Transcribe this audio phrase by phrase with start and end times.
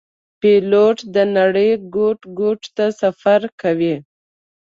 [0.39, 3.95] پیلوټ د نړۍ ګوټ ګوټ ته سفر کوي.